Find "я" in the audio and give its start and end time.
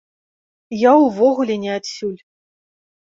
0.89-0.93